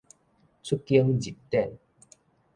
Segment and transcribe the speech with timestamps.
[0.63, 1.77] 出經入典